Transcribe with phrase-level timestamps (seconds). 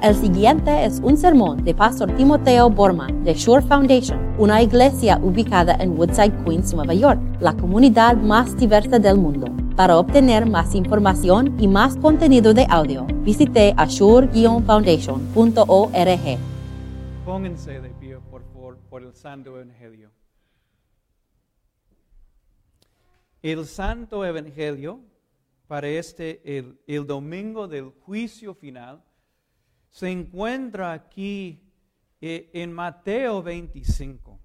[0.00, 5.74] El siguiente es un sermón de Pastor Timoteo Borman de Shore Foundation, una iglesia ubicada
[5.80, 9.48] en Woodside, Queens, Nueva York, la comunidad más diversa del mundo.
[9.74, 16.38] Para obtener más información y más contenido de audio, visite ashore-foundation.org.
[17.24, 20.12] Pónganse de pie, por favor, por el Santo Evangelio.
[23.42, 25.00] El Santo Evangelio
[25.66, 29.02] para este, el, el domingo del juicio final,
[29.90, 31.62] se encuentra aquí
[32.20, 34.38] eh, en Mateo 25.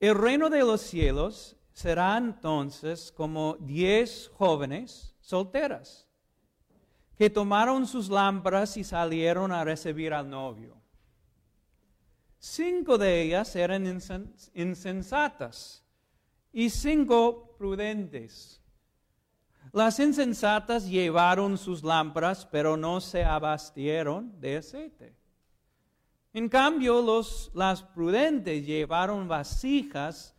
[0.00, 6.08] El reino de los cielos será entonces como diez jóvenes solteras
[7.16, 10.76] que tomaron sus lámparas y salieron a recibir al novio.
[12.38, 13.84] Cinco de ellas eran
[14.54, 15.84] insensatas
[16.52, 18.62] y cinco prudentes.
[19.72, 25.14] Las insensatas llevaron sus lámparas, pero no se abastieron de aceite.
[26.32, 30.34] En cambio, los, las prudentes llevaron vasijas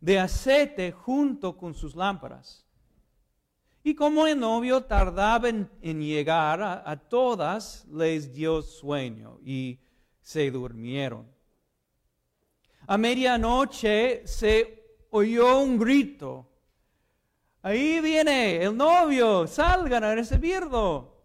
[0.00, 2.66] de aceite junto con sus lámparas.
[3.82, 5.68] Y como el novio tardaba en,
[6.00, 9.78] llegar, a todas les dio sueño y
[10.20, 11.30] se durmieron.
[12.88, 16.48] A medianoche se oyó un grito
[17.62, 21.16] Ahí viene el novio, salgan a recibirlo.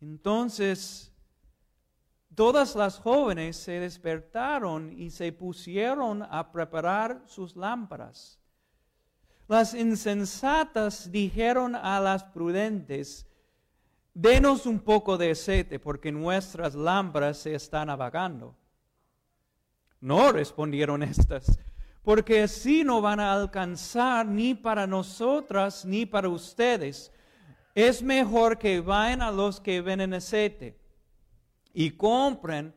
[0.00, 1.12] Entonces,
[2.34, 8.38] todas las jóvenes se despertaron y se pusieron a preparar sus lámparas.
[9.48, 13.26] Las insensatas dijeron a las prudentes,
[14.14, 18.56] denos un poco de aceite porque nuestras lámparas se están apagando.
[20.00, 21.58] No respondieron estas
[22.02, 27.12] porque así no van a alcanzar ni para nosotras ni para ustedes.
[27.74, 30.78] Es mejor que vayan a los que venden aceite
[31.72, 32.74] y compren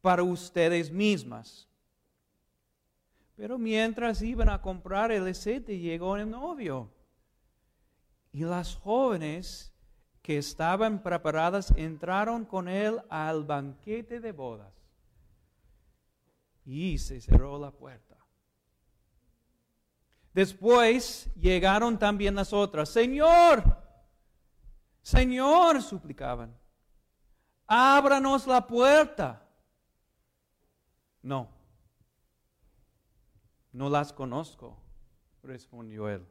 [0.00, 1.68] para ustedes mismas.
[3.36, 6.90] Pero mientras iban a comprar el aceite, llegó el novio.
[8.32, 9.72] Y las jóvenes
[10.20, 14.72] que estaban preparadas entraron con él al banquete de bodas.
[16.64, 18.13] Y se cerró la puerta.
[20.34, 22.88] Después llegaron también las otras.
[22.88, 23.62] Señor,
[25.00, 26.58] Señor, suplicaban,
[27.66, 29.48] ábranos la puerta.
[31.22, 31.48] No,
[33.72, 34.76] no las conozco,
[35.42, 36.26] respondió él.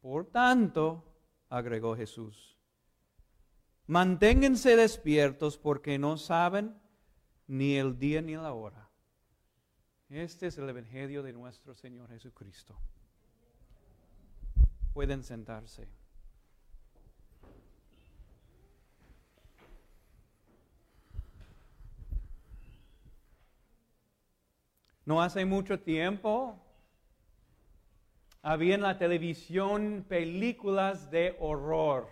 [0.00, 1.04] Por tanto,
[1.48, 2.56] agregó Jesús,
[3.86, 6.80] manténganse despiertos porque no saben
[7.48, 8.89] ni el día ni la hora.
[10.10, 12.76] Este es el Evangelio de nuestro Señor Jesucristo.
[14.92, 15.86] Pueden sentarse.
[25.06, 26.60] No hace mucho tiempo
[28.42, 32.08] había en la televisión películas de horror.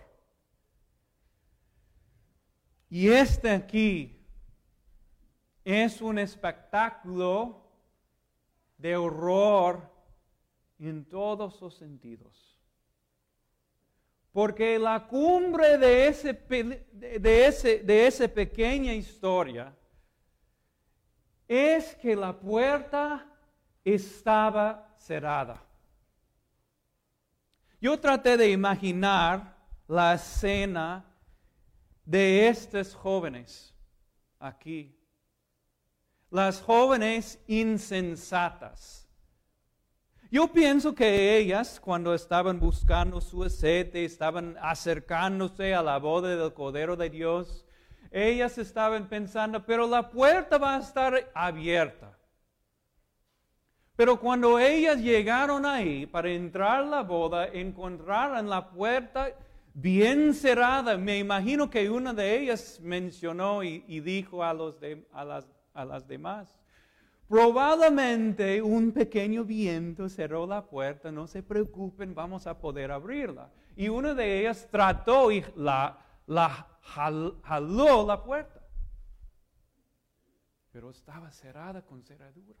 [2.89, 4.25] Y este aquí
[5.65, 7.68] es un espectáculo
[8.79, 9.81] de horror
[10.79, 12.57] en todos los sentidos.
[14.31, 19.75] Porque la cumbre de, ese, de, ese, de esa pequeña historia
[21.47, 23.25] es que la puerta
[23.83, 25.61] estaba cerrada.
[27.81, 29.57] Yo traté de imaginar
[29.87, 31.05] la escena
[32.05, 33.73] de estos jóvenes
[34.39, 34.98] aquí
[36.29, 39.07] las jóvenes insensatas.
[40.31, 46.53] Yo pienso que ellas, cuando estaban buscando su aceite, estaban acercándose a la boda del
[46.53, 47.65] Cordero de Dios,
[48.11, 52.15] ellas estaban pensando, pero la puerta va a estar abierta.
[53.95, 59.31] Pero cuando ellas llegaron ahí para entrar a la boda, encontraron la puerta
[59.73, 60.95] bien cerrada.
[60.97, 64.77] Me imagino que una de ellas mencionó y, dijo a, los
[65.11, 66.59] a las a las demás.
[67.27, 73.51] Probablemente un pequeño viento cerró la puerta, no se preocupen, vamos a poder abrirla.
[73.75, 78.61] Y una de ellas trató y la, la jaló la puerta.
[80.71, 82.59] Pero estaba cerrada con cerradura.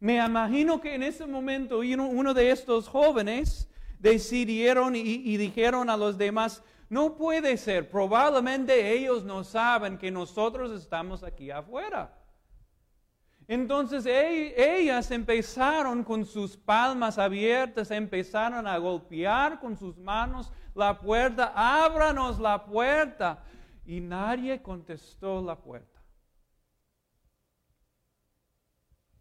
[0.00, 3.70] Me imagino que en ese momento uno de estos jóvenes
[4.00, 7.88] decidieron y, y dijeron a los demás, no puede ser.
[7.88, 12.12] Probablemente ellos no saben que nosotros estamos aquí afuera.
[13.48, 21.54] Entonces ellas empezaron con sus palmas abiertas, empezaron a golpear con sus manos la puerta,
[21.56, 23.42] ábranos la puerta.
[23.86, 25.98] Y nadie contestó la puerta.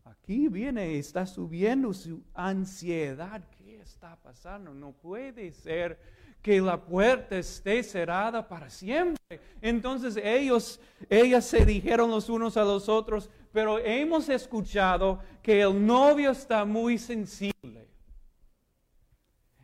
[0.03, 3.41] Aquí viene, está subiendo su ansiedad.
[3.81, 4.75] ¿Qué está pasando?
[4.75, 5.99] No puede ser
[6.39, 9.41] que la puerta esté cerrada para siempre.
[9.59, 10.79] Entonces ellos,
[11.09, 16.63] ellas se dijeron los unos a los otros, pero hemos escuchado que el novio está
[16.63, 17.87] muy sensible.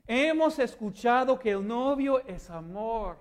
[0.07, 3.19] Hemos escuchado que el novio es amor.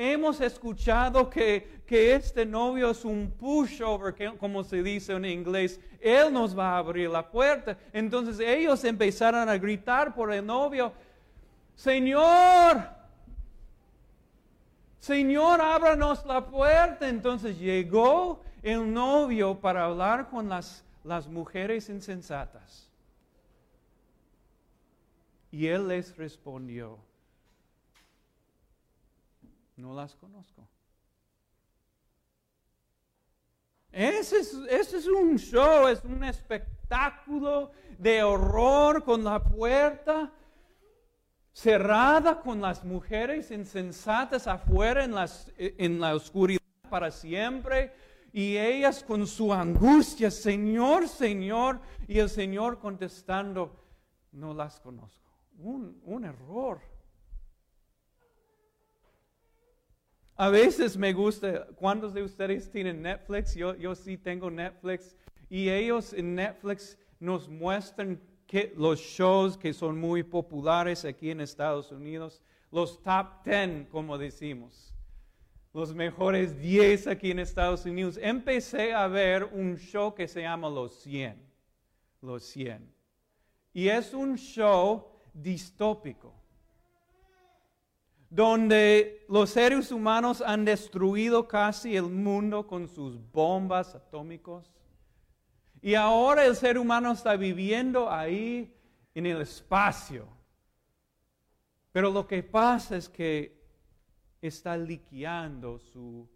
[0.00, 5.80] Hemos escuchado que, que este novio es un pushover, como se dice en inglés.
[6.00, 7.76] Él nos va a abrir la puerta.
[7.92, 10.92] Entonces ellos empezaron a gritar por el novio,
[11.74, 12.88] Señor,
[15.00, 17.08] Señor, ábranos la puerta.
[17.08, 22.88] Entonces llegó el novio para hablar con las, las mujeres insensatas.
[25.50, 27.00] Y él les respondió,
[29.78, 30.68] no las conozco.
[33.90, 40.30] Ese es, ese es, un show, es un espectáculo de horror con la puerta
[41.52, 45.14] cerrada, con las mujeres insensatas afuera en,
[45.56, 46.60] en la oscuridad
[46.90, 47.92] para siempre.
[48.32, 53.84] Y ellas con su angustia, Señor, Señor, y el Señor contestando,
[54.32, 55.32] no las conozco.
[55.58, 56.97] Un, un error.
[60.40, 63.56] A veces me gusta, ¿cuántos de ustedes tienen Netflix?
[63.56, 65.16] Yo, yo sí tengo Netflix.
[65.50, 71.40] Y ellos en Netflix nos muestran que los shows que son muy populares aquí en
[71.40, 72.40] Estados Unidos,
[72.70, 74.94] los top 10, como decimos,
[75.74, 78.16] los mejores 10 aquí en Estados Unidos.
[78.22, 81.36] Empecé a ver un show que se llama Los 100,
[82.22, 82.94] Los 100.
[83.72, 85.04] Y es un show
[85.34, 86.37] distópico
[88.30, 94.72] donde los seres humanos han destruido casi el mundo con sus bombas atómicos.
[95.80, 98.74] Y ahora el ser humano está viviendo ahí
[99.14, 100.28] en el espacio.
[101.92, 103.58] Pero lo que pasa es que
[104.40, 106.28] está liqueando su,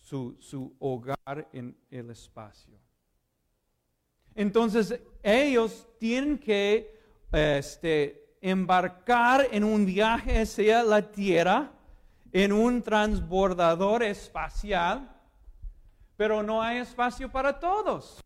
[0.00, 2.78] su, hogar en el espacio.
[4.34, 6.98] Entonces ellos tienen que
[7.32, 11.72] este, embarcar en un viaje hacia la Tierra
[12.32, 15.10] en un transbordador espacial,
[16.16, 18.20] pero no hay espacio para todos.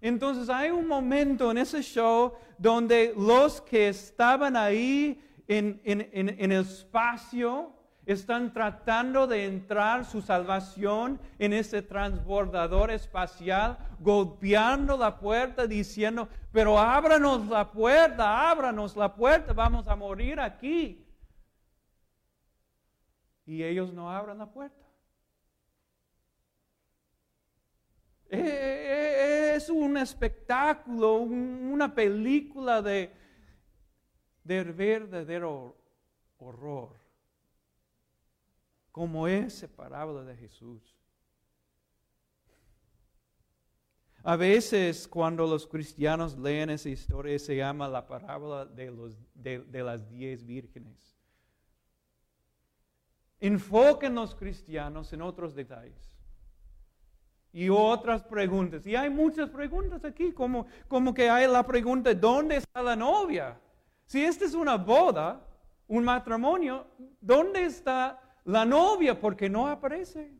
[0.00, 5.18] Entonces hay un momento en ese show donde los que estaban ahí
[5.48, 7.72] en, en el espacio
[8.06, 16.78] están tratando de entrar su salvación en ese transbordador espacial, golpeando la puerta, diciendo, pero
[16.78, 21.06] ábranos la puerta, ábranos la puerta, vamos a morir aquí.
[23.46, 24.84] Y ellos no abran la puerta.
[28.30, 33.12] Eh, eh, es un espectáculo, una película de,
[34.42, 35.76] de verdadero
[36.38, 37.03] horror
[38.94, 40.80] como esa parábola de Jesús.
[44.22, 49.82] A veces cuando los cristianos leen esa historia se llama la parábola de, los, de,
[49.82, 51.18] las diez vírgenes.
[53.40, 56.16] Enfoquen los cristianos en otros detalles
[57.52, 58.86] y otras preguntas.
[58.86, 63.60] Y hay muchas preguntas aquí, como, como que hay la pregunta, ¿dónde está la novia?
[64.06, 65.44] Si esta es una boda,
[65.88, 66.86] un matrimonio,
[67.20, 70.32] ¿dónde está la novia porque no aparece.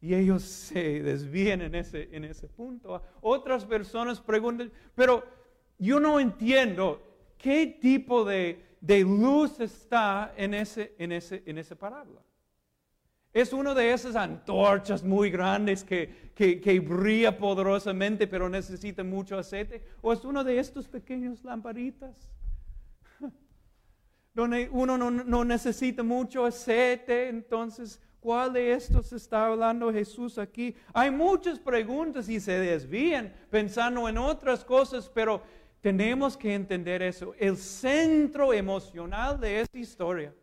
[0.00, 3.02] Y ellos se desvían en ese, en ese punto.
[3.20, 5.24] Otras personas preguntan, pero
[5.78, 7.02] yo no entiendo
[7.36, 12.22] qué tipo de, luz está en, ese, en, ese, en esa parábola.
[13.32, 19.84] Es una de esas antorchas muy grandes que, que, brilla poderosamente pero necesita mucho aceite.
[20.02, 22.30] ¿O es uno de estos pequeños lamparitas?
[24.32, 30.76] Donde uno no, necesita mucho aceite, entonces, ¿cuál de estos está hablando Jesús aquí?
[30.92, 35.42] Hay muchas preguntas y se desvían pensando en otras cosas, pero
[35.80, 37.34] tenemos que entender eso.
[37.38, 40.34] El centro emocional de esta historia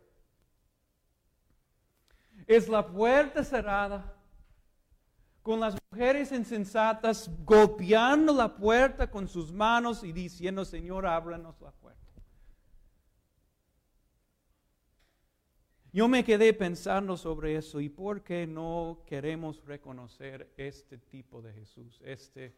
[2.46, 4.14] es la puerta cerrada
[5.42, 11.70] con las mujeres insensatas golpeando la puerta con sus manos y diciendo, Señor, ábranos la
[11.70, 12.07] puerta.
[15.92, 21.52] Yo me quedé pensando sobre eso y por qué no queremos reconocer este tipo de
[21.54, 22.54] Jesús, este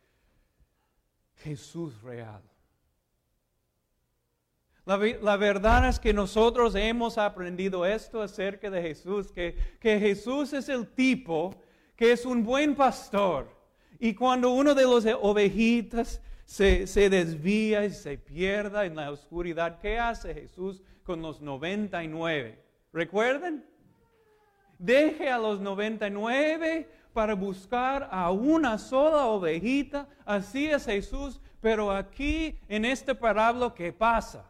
[1.36, 2.42] Jesús real.
[4.84, 10.68] La, verdad es que nosotros hemos aprendido esto acerca de Jesús, que, que Jesús es
[10.68, 11.54] el tipo
[11.94, 13.54] que es un buen pastor.
[14.00, 19.78] Y cuando uno de los ovejitas se, se, desvía y se pierda en la oscuridad,
[19.78, 22.69] ¿qué hace Jesús con los 99?
[22.92, 23.64] ¿Recuerden?
[24.78, 30.08] Deje a los 99 para buscar a una sola ovejita.
[30.24, 31.40] Así es Jesús.
[31.60, 34.46] Pero aquí en este parábola, ¿qué pasa?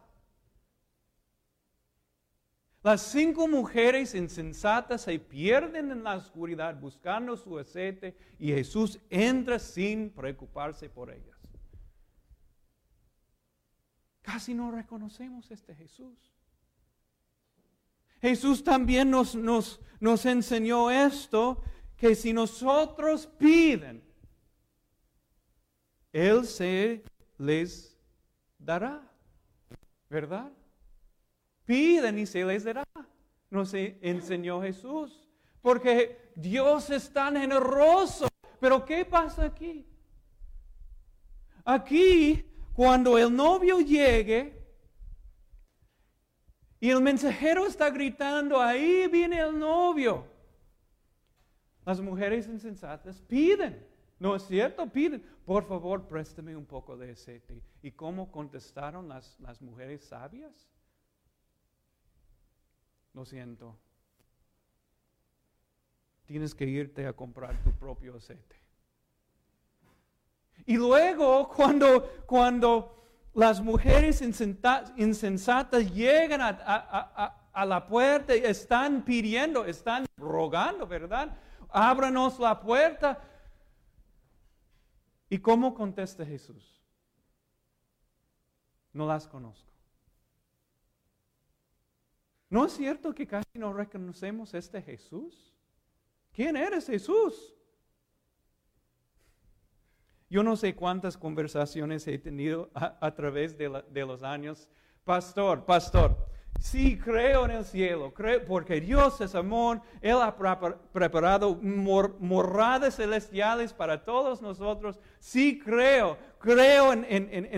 [2.83, 9.59] Las cinco mujeres insensatas se pierden en la oscuridad buscando su aceite y Jesús entra
[9.59, 11.37] sin preocuparse por ellas.
[14.23, 16.33] Casi no reconocemos este Jesús.
[18.21, 21.63] Jesús también nos, nos, nos enseñó esto,
[21.97, 24.03] que si nosotros piden,
[26.13, 27.03] Él se
[27.39, 27.97] les
[28.59, 29.03] dará,
[30.09, 30.51] ¿verdad?
[31.65, 32.85] Piden y se les dará,
[33.51, 35.29] nos enseñó Jesús,
[35.61, 38.29] porque Dios es tan generoso.
[38.59, 39.87] Pero ¿qué pasa aquí?
[41.65, 44.60] Aquí, cuando el novio llegue,
[46.81, 50.27] y el mensajero está gritando, ahí viene el novio.
[51.85, 53.87] Las mujeres insensatas piden,
[54.19, 54.87] ¿no es cierto?
[54.87, 57.63] Piden, por favor, préstame un poco de aceite.
[57.83, 60.71] ¿Y cómo contestaron las, las mujeres sabias?
[63.13, 63.77] Lo siento.
[66.25, 68.57] Tienes que irte a comprar tu propio aceite.
[70.65, 73.00] Y luego, cuando, cuando
[73.35, 81.37] las mujeres insensatas llegan a, la puerta y están pidiendo, están rogando, ¿verdad?
[81.69, 83.23] Ábranos la puerta.
[85.29, 86.83] ¿Y cómo contesta Jesús?
[88.93, 89.71] No las conozco.
[92.49, 95.55] ¿No es cierto que casi no reconocemos este Jesús?
[96.33, 97.55] ¿Quién eres Jesús?
[100.31, 103.69] Yo no sé cuántas conversaciones he tenido a, través de,
[104.07, 104.69] los años.
[105.03, 106.17] Pastor, pastor,
[106.61, 110.37] sí creo en el cielo, creo, porque Dios es amor, Él ha
[110.93, 115.01] preparado morradas celestiales para todos nosotros.
[115.19, 117.05] Sí creo, creo en,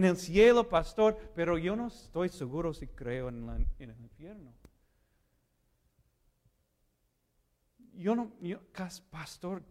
[0.04, 4.54] el cielo, pastor, pero yo no estoy seguro si creo en, el infierno.
[7.92, 8.32] Yo no,
[9.10, 9.62] pastor,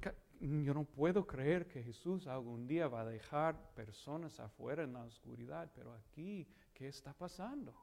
[0.41, 5.03] yo no puedo creer que Jesús algún día va a dejar personas afuera en la
[5.03, 7.75] oscuridad, pero aquí, ¿qué está pasando?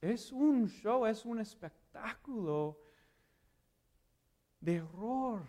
[0.00, 2.78] Es, un show, es un espectáculo
[4.60, 5.42] de horror.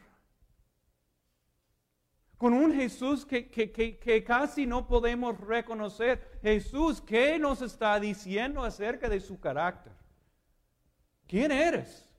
[2.38, 6.40] Con un Jesús que, que casi no podemos reconocer.
[6.42, 9.94] Jesús, ¿qué nos está diciendo acerca de su carácter?
[11.28, 12.15] ¿Quién eres?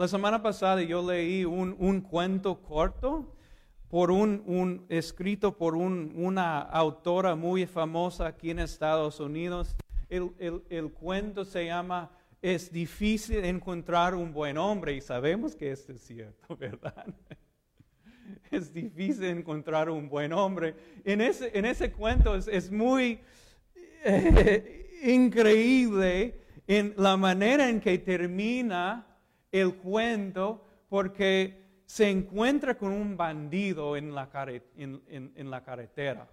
[0.00, 3.36] La semana pasada yo leí un, cuento corto
[3.90, 9.76] por un, escrito por una autora muy famosa aquí en Estados Unidos.
[10.08, 16.00] El, cuento se llama Es difícil encontrar un buen hombre y sabemos que esto es
[16.00, 17.04] cierto, ¿verdad?
[18.50, 20.76] Es difícil encontrar un buen hombre.
[21.04, 23.20] En ese, en ese cuento es, muy
[24.02, 29.06] eh, increíble en la manera en que termina
[29.52, 36.28] el cuento porque se encuentra con un bandido en la, carretera,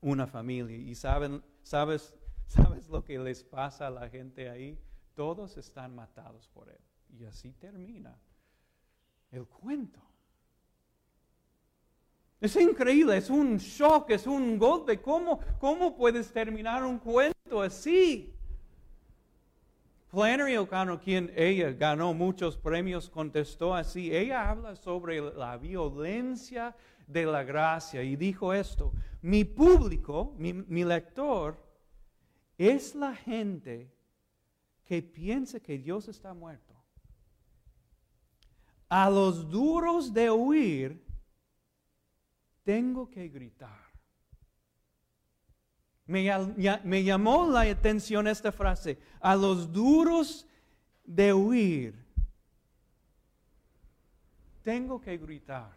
[0.00, 2.14] una familia, y saben, sabes,
[2.46, 4.78] sabes lo que les pasa a la gente ahí,
[5.14, 6.80] todos están matados por él.
[7.16, 8.18] Y así termina
[9.30, 10.00] el cuento.
[12.40, 15.00] Es increíble, es un shock, es un golpe.
[15.00, 18.34] ¿Cómo, cómo puedes terminar un cuento así?
[20.12, 24.14] Flannery O'Connor, quien ella ganó muchos premios, contestó así.
[24.14, 26.76] Ella habla sobre la violencia
[27.06, 28.92] de la gracia y dijo esto,
[29.22, 31.56] mi público, mi, lector,
[32.58, 33.90] es la gente
[34.84, 36.74] que piensa que Dios está muerto.
[38.90, 41.02] A los duros de huir,
[42.64, 43.91] tengo que gritar.
[46.06, 50.46] Me, llamó la atención esta frase, a los duros
[51.04, 51.94] de huir,
[54.62, 55.70] tengo que gritar.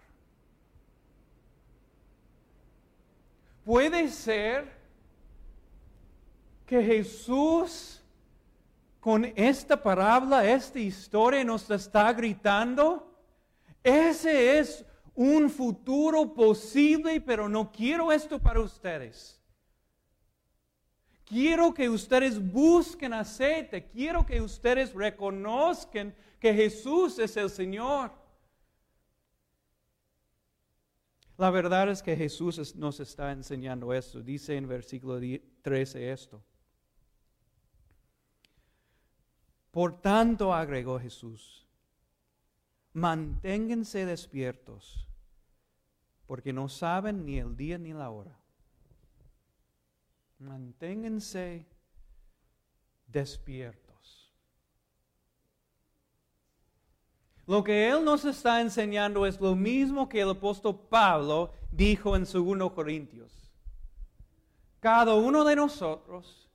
[3.64, 4.72] Puede ser
[6.66, 8.02] que Jesús
[9.06, 13.08] con esta parábola, esta historia nos está gritando?
[13.84, 19.40] Ese es un futuro posible, pero no quiero esto para ustedes.
[21.26, 23.88] Quiero que ustedes busquen aceite.
[23.88, 28.12] Quiero que ustedes reconozcan que Jesús es el Señor.
[31.38, 34.22] La verdad es que Jesús nos está enseñando esto.
[34.22, 35.20] Dice en versículo
[35.64, 36.44] 13 esto.
[39.72, 41.68] Por tanto, agregó Jesús,
[42.94, 45.10] manténganse despiertos,
[46.28, 48.40] porque no saben ni el día ni la hora.
[50.40, 51.66] Manténganse
[53.08, 53.86] despiertos.
[57.48, 62.24] Lo que Él nos está enseñando es lo mismo que el apóstol Pablo dijo en
[62.24, 63.52] 2 Corintios.
[64.80, 66.50] Cada uno de nosotros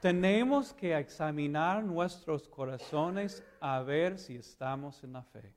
[0.00, 5.54] tenemos que examinar nuestros corazones a ver si estamos en la fe.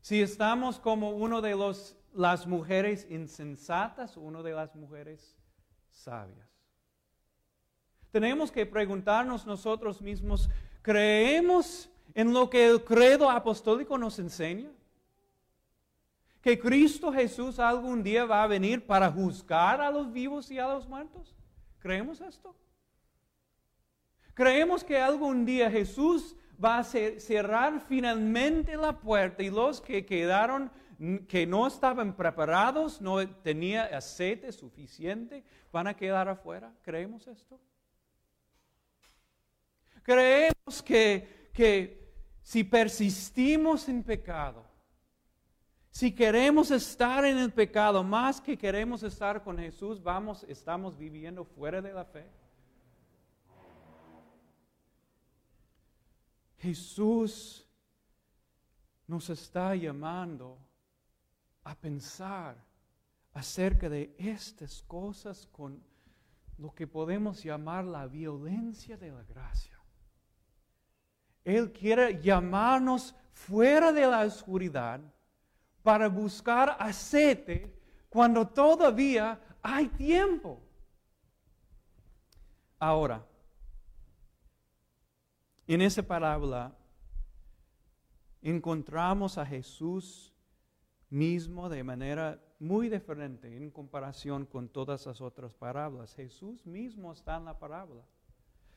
[0.00, 5.36] Si estamos como uno de los las mujeres insensatas o uno de las mujeres
[5.90, 6.48] sabias.
[8.10, 10.48] Tenemos que preguntarnos nosotros mismos,
[10.80, 14.70] ¿creemos en lo que el credo apostólico nos enseña?
[16.40, 20.68] ¿Que Cristo Jesús algún día va a venir para juzgar a los vivos y a
[20.68, 21.34] los muertos?
[21.80, 22.56] ¿Creemos esto?
[24.32, 30.70] ¿Creemos que algún día Jesús va a cerrar finalmente la puerta y los que quedaron
[31.28, 36.72] que no estaban preparados, no tenía aceite suficiente, van a quedar afuera.
[36.82, 37.60] ¿Creemos esto?
[40.02, 42.12] Creemos que, que
[42.42, 44.64] si persistimos en pecado,
[45.90, 51.44] si queremos estar en el pecado más que queremos estar con Jesús, vamos, estamos viviendo
[51.44, 52.30] fuera de la fe.
[56.58, 57.66] Jesús
[59.06, 60.58] nos está llamando
[61.66, 62.56] a pensar
[63.34, 65.82] acerca de estas cosas con
[66.58, 69.76] lo que podemos llamar la violencia de la gracia.
[71.44, 75.00] Él quiere llamarnos fuera de la oscuridad
[75.82, 77.76] para buscar aceite
[78.08, 80.62] cuando todavía hay tiempo.
[82.78, 83.26] Ahora,
[85.66, 86.72] en esa parábola
[88.40, 90.32] encontramos a Jesús
[91.10, 96.14] mismo de manera muy diferente en comparación con todas las otras parábolas.
[96.14, 98.02] Jesús mismo está en la parábola.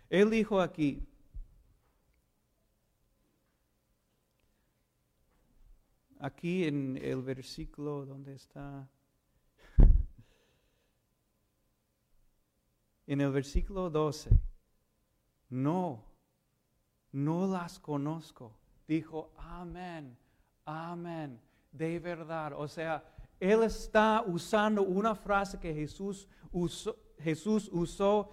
[0.10, 1.08] Él dijo aquí,
[6.20, 8.90] aquí en el versículo donde está,
[13.08, 14.30] en el versículo 12,
[15.50, 16.04] no,
[17.12, 18.56] no las conozco.
[18.88, 20.18] Dijo, amén,
[20.66, 22.54] amén de verdad.
[22.56, 23.04] O sea,
[23.40, 28.32] él está usando una frase que Jesús usó, Jesús usó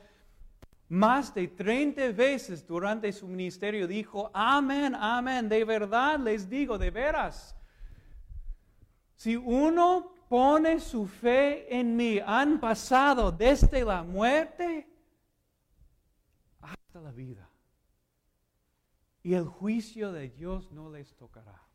[0.89, 3.87] más de 30 veces durante su ministerio.
[3.87, 7.57] Dijo, amén, amén, de verdad les digo, de veras.
[9.17, 14.89] Si uno pone su fe en mí, han pasado desde la muerte
[16.61, 17.49] hasta la vida.
[19.23, 21.66] Y el juicio de Dios no les tocará.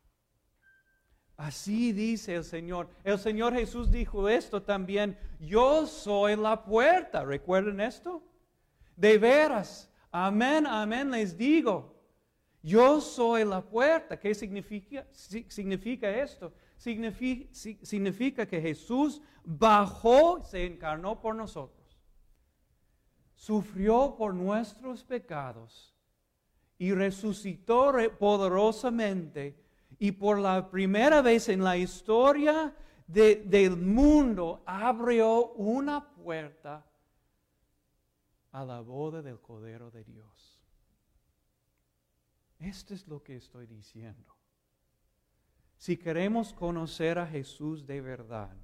[1.42, 2.88] Así dice el Señor.
[3.02, 5.18] El Señor Jesús dijo esto también.
[5.40, 7.24] Yo soy la puerta.
[7.24, 8.22] ¿Recuerden esto?
[8.94, 9.90] De veras.
[10.12, 12.00] Amén, amén les digo.
[12.62, 14.20] Yo soy la puerta.
[14.20, 16.52] ¿Qué significa, significa esto?
[16.76, 21.98] Significa, significa que Jesús bajó, se encarnó por nosotros.
[23.34, 25.92] Sufrió por nuestros pecados
[26.78, 29.56] y resucitó poderosamente
[30.02, 32.74] y por la primera vez en la historia
[33.06, 36.84] del mundo abrió una puerta
[38.50, 40.60] a la boda del Cordero de Dios.
[42.58, 44.36] Esto es lo que estoy diciendo.
[45.76, 48.56] Si queremos conocer a Jesús de verdad,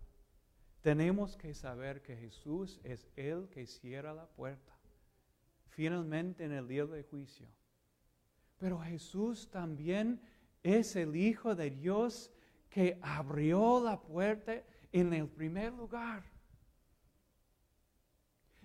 [0.81, 4.77] tenemos que saber que Jesús es el que cierra la puerta,
[5.69, 7.47] finalmente en el día del juicio.
[8.59, 10.21] Pero Jesús también
[10.77, 12.31] es el Hijo de Dios
[12.69, 16.25] que abrió la puerta en el primer lugar.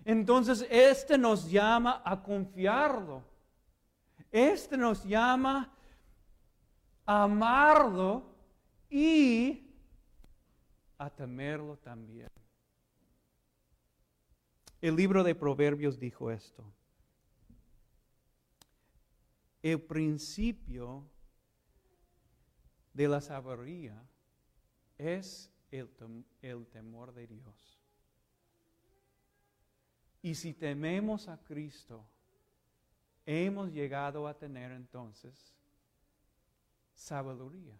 [0.04, 3.24] Entonces, este nos llama a confiarlo.
[4.30, 5.72] Este nos llama
[7.06, 8.34] a amarlo
[8.90, 9.70] y
[10.98, 12.28] a temerlo también.
[14.80, 16.62] El libro de Proverbios dijo esto.
[19.62, 21.08] El principio
[22.94, 24.02] de la sabiduría
[24.96, 25.90] es el,
[26.40, 27.82] el temor de Dios.
[30.22, 32.06] Y si tememos a Cristo,
[33.26, 35.54] hemos llegado a tener entonces
[36.94, 37.76] sabiduría.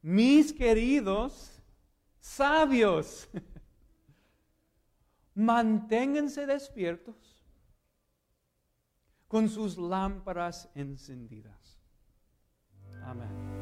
[0.00, 1.60] Mis queridos
[2.20, 3.28] sabios,
[5.34, 7.44] manténganse despiertos
[9.26, 11.67] con sus lámparas encendidas.
[13.08, 13.57] Amén.